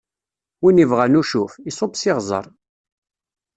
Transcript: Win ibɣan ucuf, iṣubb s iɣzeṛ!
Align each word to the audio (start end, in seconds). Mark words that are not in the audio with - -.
Win 0.61 0.81
ibɣan 0.83 1.19
ucuf, 1.21 1.53
iṣubb 1.69 1.93
s 2.01 2.03
iɣzeṛ! 2.09 2.45